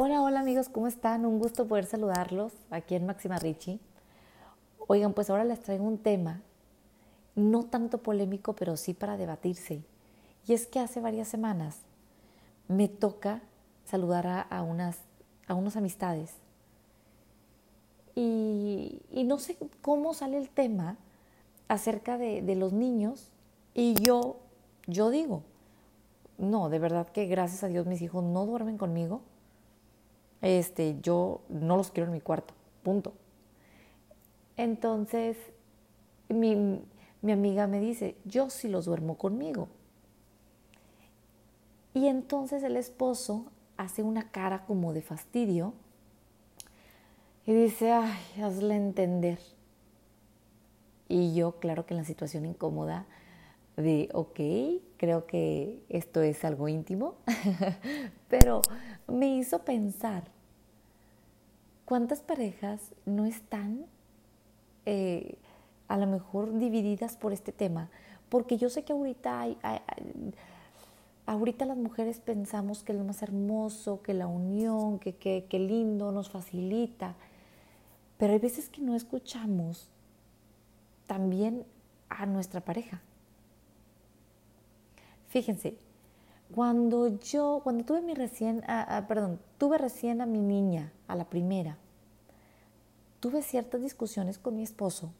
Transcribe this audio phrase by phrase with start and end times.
[0.00, 1.26] Hola, hola amigos, ¿cómo están?
[1.26, 3.80] Un gusto poder saludarlos aquí en Máxima Richie.
[4.86, 6.40] Oigan, pues ahora les traigo un tema,
[7.34, 9.82] no tanto polémico, pero sí para debatirse.
[10.46, 11.80] Y es que hace varias semanas
[12.68, 13.42] me toca
[13.86, 14.98] saludar a, unas,
[15.48, 16.32] a amistades.
[18.14, 20.96] Y, no sé cómo sale el tema
[21.66, 23.32] acerca de, de los niños
[23.74, 24.36] y yo,
[24.86, 25.42] yo digo,
[26.38, 29.22] no, de verdad que gracias a Dios mis hijos no duermen conmigo
[30.42, 33.12] este, yo no los quiero en mi cuarto, punto.
[34.56, 35.36] Entonces,
[36.28, 36.80] mi,
[37.22, 39.68] mi amiga me dice, yo sí los duermo conmigo.
[41.94, 43.46] Y entonces el esposo
[43.76, 45.72] hace una cara como de fastidio
[47.46, 49.38] y dice, ay, hazle entender.
[51.08, 53.06] Y yo, claro que en la situación incómoda
[53.82, 54.40] de, ok,
[54.96, 57.14] creo que esto es algo íntimo,
[58.28, 58.60] pero
[59.06, 60.24] me hizo pensar
[61.84, 63.86] cuántas parejas no están
[64.84, 65.36] eh,
[65.86, 67.88] a lo mejor divididas por este tema,
[68.28, 69.56] porque yo sé que ahorita hay,
[71.26, 75.60] ahorita las mujeres pensamos que es lo más hermoso, que la unión, que, que, que
[75.60, 77.14] lindo nos facilita,
[78.18, 79.88] pero hay veces que no escuchamos
[81.06, 81.64] también
[82.08, 83.00] a nuestra pareja.
[85.28, 85.76] Fíjense,
[86.54, 91.14] cuando yo, cuando tuve mi recién, ah, ah, perdón, tuve recién a mi niña, a
[91.14, 91.76] la primera,
[93.20, 95.12] tuve ciertas discusiones con mi esposo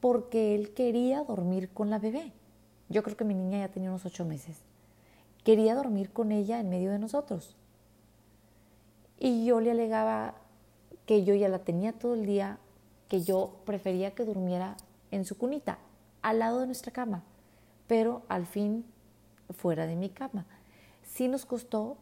[0.00, 2.32] porque él quería dormir con la bebé.
[2.88, 4.56] Yo creo que mi niña ya tenía unos ocho meses.
[5.44, 7.54] Quería dormir con ella en medio de nosotros.
[9.20, 10.34] Y yo le alegaba
[11.06, 12.58] que yo ya la tenía todo el día,
[13.08, 14.76] que yo prefería que durmiera
[15.12, 15.78] en su cunita,
[16.20, 17.22] al lado de nuestra cama.
[17.86, 18.84] Pero al fin
[19.54, 20.46] fuera de mi cama.
[21.02, 21.96] Sí nos costó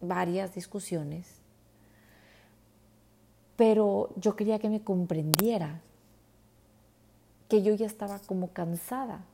[0.00, 1.26] varias discusiones,
[3.56, 5.80] pero yo quería que me comprendiera,
[7.48, 9.24] que yo ya estaba como cansada,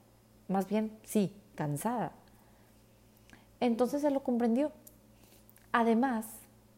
[0.49, 2.13] más bien, sí, cansada.
[3.61, 4.73] Entonces él lo comprendió.
[5.73, 6.27] Además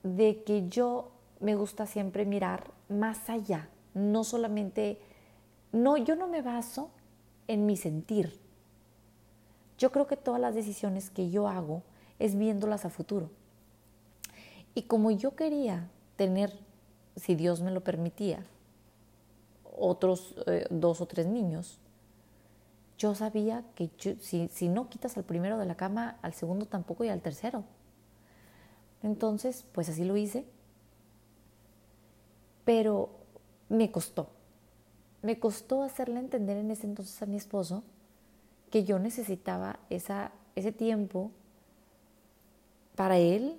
[0.02, 4.98] de que yo me gusta siempre mirar más allá, no solamente,
[5.72, 6.90] no, yo no me baso
[7.48, 8.39] en mi sentir,
[9.80, 11.82] yo creo que todas las decisiones que yo hago
[12.18, 13.30] es viéndolas a futuro.
[14.74, 16.52] Y como yo quería tener,
[17.16, 18.44] si Dios me lo permitía,
[19.74, 21.78] otros eh, dos o tres niños,
[22.98, 27.04] yo sabía que si, si no quitas al primero de la cama, al segundo tampoco
[27.04, 27.64] y al tercero.
[29.02, 30.44] Entonces, pues así lo hice.
[32.66, 33.08] Pero
[33.70, 34.28] me costó.
[35.22, 37.82] Me costó hacerle entender en ese entonces a mi esposo
[38.70, 41.30] que yo necesitaba esa, ese tiempo
[42.94, 43.58] para él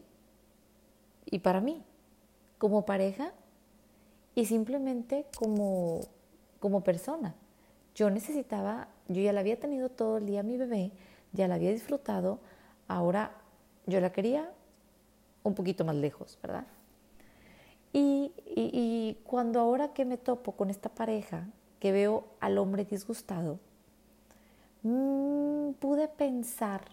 [1.25, 1.83] y para mí,
[2.57, 3.33] como pareja
[4.35, 6.01] y simplemente como,
[6.59, 7.35] como persona.
[7.95, 10.91] Yo necesitaba, yo ya la había tenido todo el día mi bebé,
[11.33, 12.39] ya la había disfrutado,
[12.87, 13.31] ahora
[13.85, 14.51] yo la quería
[15.43, 16.65] un poquito más lejos, ¿verdad?
[17.93, 21.47] Y, y, y, cuando ahora que me topo con esta pareja,
[21.79, 23.59] que veo al hombre disgustado,
[24.83, 26.83] Mm, pude pensar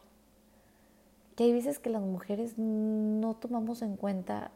[1.37, 4.51] que hay veces que las mujeres no tomamos en cuenta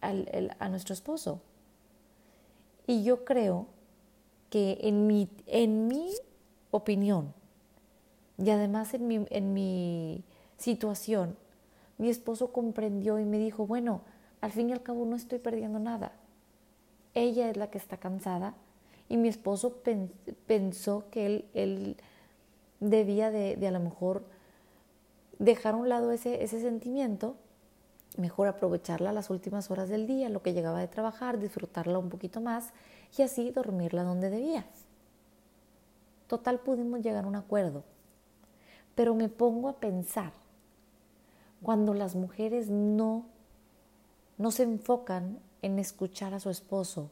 [0.00, 1.40] a nuestro esposo.
[2.86, 3.66] Y yo creo
[4.50, 6.12] que en mi, en mi
[6.70, 7.34] opinión
[8.38, 10.24] y además en mi, en mi
[10.56, 11.36] situación,
[11.98, 14.02] mi esposo comprendió y me dijo, bueno,
[14.40, 16.12] al fin y al cabo no estoy perdiendo nada.
[17.14, 18.54] Ella es la que está cansada
[19.08, 19.82] y mi esposo
[20.46, 21.96] pensó que él, él
[22.80, 24.24] debía de, a lo mejor
[25.38, 27.36] dejar a un lado ese, ese sentimiento,
[28.16, 32.40] mejor aprovecharla las últimas horas del día, lo que llegaba de trabajar, disfrutarla un poquito
[32.40, 32.72] más
[33.16, 34.66] y así dormirla donde debía.
[36.26, 37.84] Total pudimos llegar a un acuerdo,
[38.94, 40.32] pero me pongo a pensar,
[41.62, 43.26] cuando las mujeres no,
[44.38, 47.10] no se enfocan en escuchar a su esposo,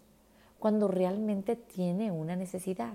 [0.58, 2.94] cuando realmente tiene una necesidad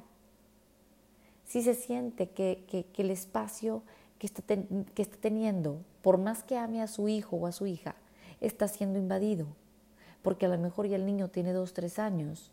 [1.50, 3.82] si se siente que, el espacio
[4.20, 7.96] que está, teniendo, por más que ame a su hijo o a su hija,
[8.40, 9.48] está siendo invadido,
[10.22, 12.52] porque a lo mejor ya el niño tiene dos, tres años,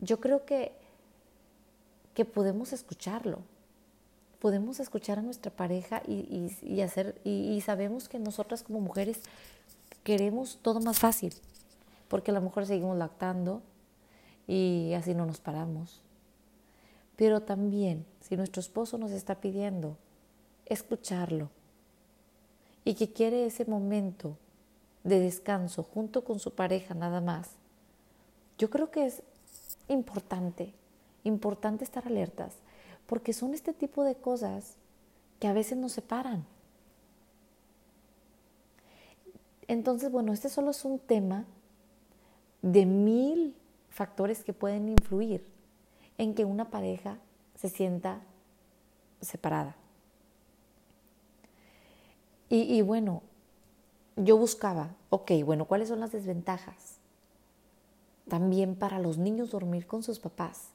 [0.00, 0.72] yo creo que,
[2.12, 3.38] que podemos escucharlo,
[4.40, 9.20] podemos escuchar a nuestra pareja y, hacer, y, sabemos que nosotras como mujeres
[10.02, 11.34] queremos todo más fácil,
[12.08, 13.62] porque a lo mejor seguimos lactando
[14.48, 16.02] y así no nos paramos.
[17.20, 19.98] Pero también, si nuestro esposo nos está pidiendo,
[20.64, 21.50] escucharlo
[22.82, 24.38] y que quiere ese momento
[25.04, 27.50] de descanso junto con su pareja nada más,
[28.56, 29.22] yo creo que es
[29.88, 30.72] importante,
[31.22, 32.54] importante estar alertas,
[33.06, 34.76] porque son este tipo de cosas
[35.40, 36.46] que a veces nos separan.
[39.68, 41.44] Entonces, bueno, este solo es un tema
[42.62, 43.54] de mil
[43.90, 45.59] factores que pueden influir
[46.20, 47.16] en que una pareja
[47.54, 48.20] se sienta
[49.22, 49.74] separada.
[52.50, 53.22] Y, bueno,
[54.16, 56.96] yo buscaba, ok, bueno, ¿cuáles son las desventajas?
[58.28, 60.68] También para los niños dormir con sus papás,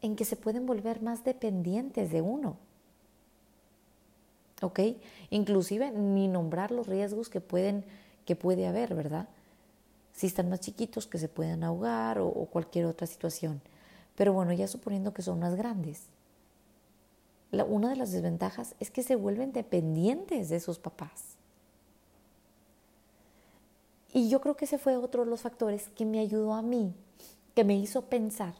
[0.00, 2.56] en que se pueden volver más dependientes de uno.
[4.62, 4.78] ¿Ok?
[5.30, 7.84] Inclusive ni nombrar los riesgos que, pueden,
[8.26, 9.28] que puede haber, ¿verdad?
[10.12, 13.60] Si están más chiquitos, que se puedan ahogar o cualquier otra situación.
[14.16, 16.08] Pero bueno, ya suponiendo que son más grandes
[17.62, 21.36] una de las desventajas es que se vuelven dependientes de sus papás.
[24.12, 26.92] Y yo creo que ese fue otro de los factores que me ayudó a mí,
[27.54, 28.54] que me hizo pensar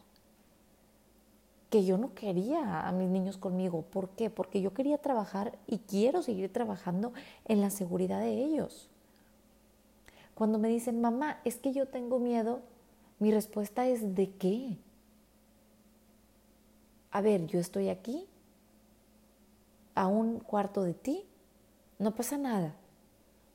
[1.71, 3.83] que yo no quería a mis niños conmigo.
[3.83, 4.31] ¿Por qué?
[4.31, 7.13] Porque yo quería trabajar y quiero seguir trabajando
[7.47, 8.89] en la seguridad de ellos.
[10.35, 12.61] Cuando me dicen, mamá, es que yo tengo miedo,
[13.19, 14.77] mi respuesta es, ¿de qué?
[17.15, 18.27] A ver, yo estoy aquí
[19.95, 21.25] a un cuarto de ti,
[22.01, 22.75] no pasa nada.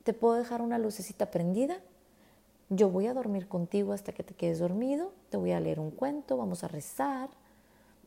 [0.02, 1.82] Te puedo dejar una lucecita prendida.
[2.70, 5.12] Yo voy a dormir contigo hasta que te quedes dormido.
[5.28, 7.28] Te voy a leer un cuento, vamos a rezar,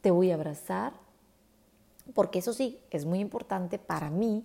[0.01, 0.93] te voy a abrazar.
[2.15, 4.43] Porque eso sí, es muy importante para mí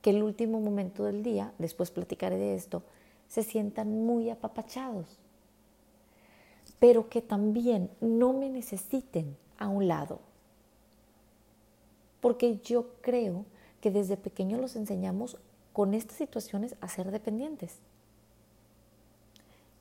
[0.00, 2.82] que el último momento del día, después platicaré de esto,
[3.28, 5.18] se sientan muy apapachados.
[6.78, 10.29] Pero que también no me necesiten a un lado
[12.20, 13.44] porque yo creo
[13.80, 15.38] que desde pequeños los enseñamos
[15.72, 17.76] con estas situaciones a ser dependientes.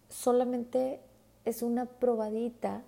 [0.10, 1.00] Solamente
[1.46, 2.82] es una probadita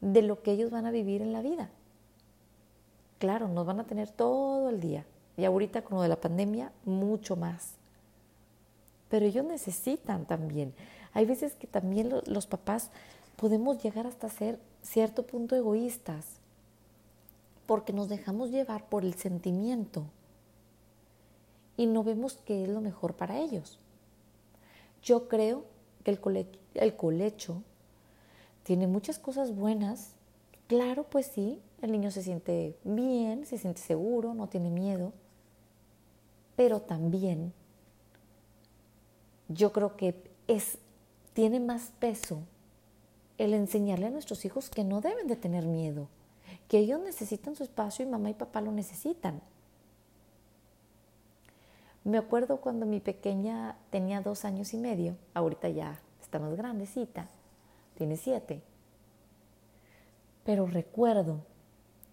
[0.00, 1.70] de lo que ellos van a vivir en la vida.
[3.18, 5.04] Claro, nos van a tener todo el día
[5.36, 7.74] y ahorita con lo de la pandemia mucho más.
[9.08, 10.72] Pero ellos necesitan también.
[11.12, 12.90] Hay veces que también los papás
[13.36, 16.39] podemos llegar hasta ser cierto punto egoístas
[17.70, 20.06] porque nos dejamos llevar por el sentimiento
[21.76, 23.78] y no vemos qué es lo mejor para ellos.
[25.04, 25.66] Yo creo
[26.02, 27.62] que el, el colecho
[28.64, 30.16] tiene muchas cosas buenas.
[30.66, 35.12] Claro, pues sí, el niño se siente bien, se siente seguro, no tiene miedo,
[36.56, 37.52] pero también
[39.46, 40.78] yo creo que es,
[41.34, 42.40] tiene más peso
[43.38, 46.08] el enseñarle a nuestros hijos que no deben de tener miedo
[46.70, 49.40] que ellos necesitan su espacio y mamá y papá lo necesitan.
[52.04, 57.26] Me acuerdo cuando mi pequeña tenía dos años y medio, ahorita ya está más grandecita,
[57.96, 58.62] tiene siete.
[60.44, 61.40] Pero recuerdo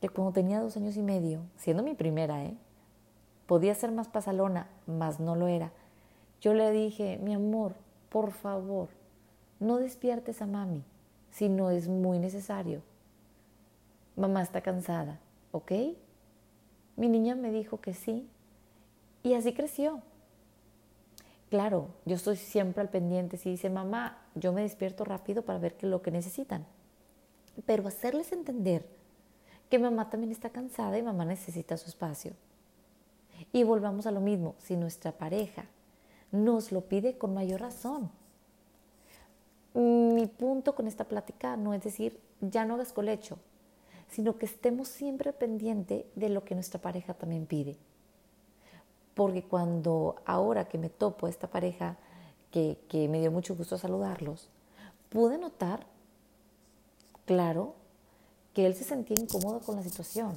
[0.01, 2.57] que cuando tenía dos años y medio, siendo mi primera, ¿eh?
[3.45, 5.71] podía ser más pasalona, mas no lo era.
[6.41, 7.75] Yo le dije, mi amor,
[8.09, 8.89] por favor,
[9.59, 10.83] no despiertes a mami
[11.29, 12.81] si no es muy necesario
[14.17, 15.19] mamá está cansada,
[15.51, 15.71] ¿ok?
[16.97, 18.27] Mi niña me dijo que sí
[19.23, 20.01] y así creció.
[21.49, 23.37] Claro, yo estoy siempre al pendiente.
[23.37, 26.65] Si dice mamá, yo me despierto rápido para ver qué es lo que necesitan.
[27.65, 28.85] Pero hacerles entender
[29.69, 32.33] que mamá también está cansada y mamá necesita su espacio.
[33.53, 35.65] Y volvamos a lo mismo, si nuestra pareja
[36.31, 38.11] nos lo pide con mayor razón.
[39.73, 43.37] Mi punto con esta plática no es decir, ya no hagas colecho,
[44.09, 47.77] sino que estemos siempre pendiente de lo que nuestra pareja también pide.
[49.13, 51.97] Porque cuando ahora que me topo a esta pareja,
[52.51, 54.49] que, que me dio mucho gusto saludarlos,
[55.09, 55.85] pude notar,
[57.25, 57.75] claro,
[58.53, 60.35] que él se sentía incómodo con la situación.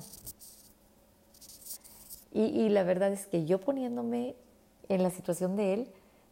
[2.32, 4.36] Y, y, la verdad es que yo poniéndome
[4.88, 5.88] en la situación de él,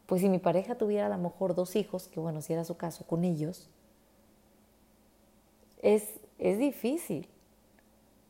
[0.06, 2.76] pues si mi pareja tuviera a lo mejor dos hijos, que bueno, si era su
[2.76, 3.68] caso con ellos,
[5.82, 6.04] es
[6.38, 7.28] es difícil.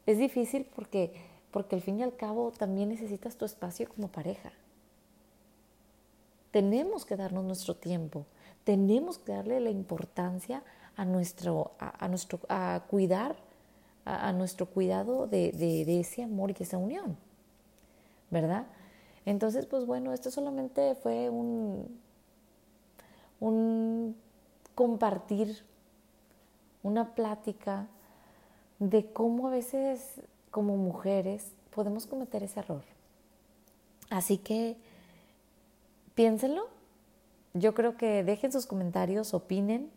[0.07, 1.13] Es difícil porque,
[1.51, 4.53] porque al fin y al cabo también necesitas tu espacio como pareja.
[6.51, 8.25] Tenemos que darnos nuestro tiempo,
[8.65, 10.63] tenemos que darle la importancia
[10.97, 13.37] a nuestro, a, nuestro, a cuidar,
[14.07, 17.19] a, nuestro cuidado de, de, ese amor y esa unión,
[18.31, 18.67] ¿verdad?
[19.27, 22.01] Entonces, pues bueno, esto solamente fue un,
[23.41, 24.17] un
[24.75, 25.65] compartir,
[26.83, 27.89] una plática
[28.79, 30.21] de cómo a veces
[30.51, 32.83] como mujeres podemos cometer ese error.
[34.11, 34.77] Así que
[36.15, 36.69] piénsenlo.
[37.55, 39.91] Yo creo que dejen sus comentarios, opinen,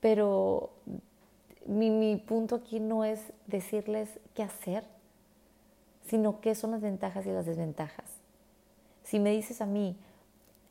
[0.00, 0.70] pero
[1.66, 4.84] mi, mi punto aquí no es decirles qué hacer,
[6.06, 8.06] sino qué son las ventajas y las desventajas.
[9.02, 9.96] Si me dices a mí,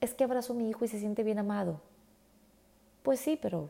[0.01, 1.81] es que abrazo a mi hijo y se siente bien amado,
[3.03, 3.69] pues sí, pero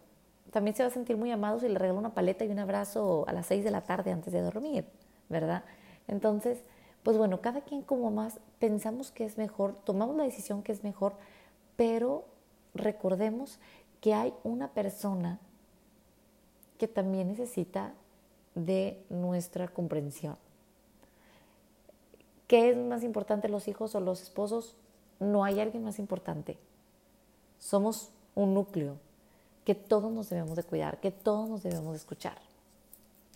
[0.51, 3.25] también se va a sentir muy amado si le regalo una paleta y un abrazo
[3.27, 4.85] a las seis de la tarde antes de dormir,
[5.29, 5.63] ¿verdad?
[6.07, 6.63] Entonces,
[7.03, 10.83] pues bueno, cada quien como más pensamos que es mejor, tomamos la decisión que es
[10.83, 11.13] mejor,
[11.75, 12.25] pero
[12.73, 13.59] recordemos
[14.01, 15.39] que hay una persona
[16.77, 17.93] que también necesita
[18.55, 20.37] de nuestra comprensión.
[22.47, 24.75] ¿Qué es más importante, los hijos o los esposos?
[25.19, 26.57] No hay alguien más importante.
[27.59, 28.97] Somos un núcleo
[29.67, 32.37] que todos nos debemos de cuidar, que todos nos debemos de escuchar.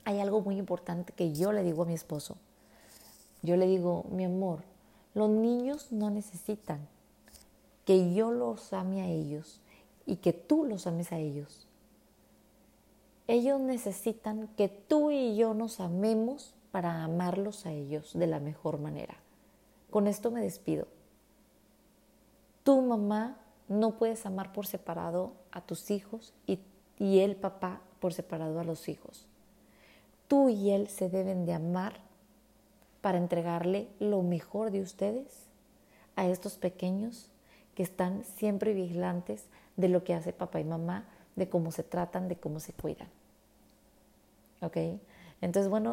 [0.05, 2.37] Hay algo muy importante que yo le digo a mi esposo.
[3.41, 4.63] Yo le digo, mi amor,
[5.13, 6.87] los niños no necesitan
[7.83, 9.59] que yo los ame a ellos
[10.05, 11.67] y que tú los ames a ellos.
[13.27, 18.79] Ellos necesitan que tú y yo nos amemos para amarlos a ellos de la mejor
[18.79, 19.17] manera.
[19.89, 20.87] Con esto me despido.
[22.63, 23.40] Tu mamá
[23.71, 26.59] no puedes amar por separado a tus hijos y,
[26.99, 29.25] y el papá por separado a los hijos.
[30.27, 31.93] Tú y él se deben de amar
[33.01, 35.47] para entregarle lo mejor de ustedes
[36.15, 37.29] a estos pequeños
[37.75, 39.45] que están siempre vigilantes
[39.77, 43.07] de lo que hace papá y mamá, de cómo se tratan, de cómo se cuidan.
[44.61, 44.77] ¿Ok?
[45.41, 45.89] Entonces, bueno,